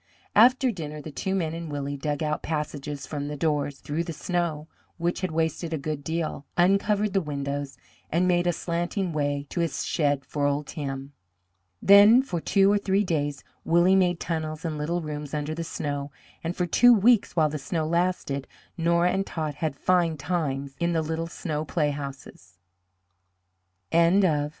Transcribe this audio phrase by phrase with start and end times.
[0.35, 4.11] After dinner the two men and Willie dug out passages from the doors, through the
[4.13, 7.77] snow, which had wasted a good deal, uncovered the windows,
[8.11, 11.13] and made a slanting way to his shed for old Tim.
[11.83, 16.09] Then for two or three days Willie made tunnels and little rooms under the snow,
[16.43, 20.93] and for two weeks, while the snow lasted, Nora and Tot had fine times in
[20.93, 22.57] the little snow playhouses.
[23.91, 24.23] XXX.
[24.23, 24.49] MR.